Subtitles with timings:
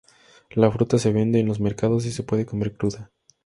[0.55, 3.11] La fruta se vende en los mercados y se puede comer cruda.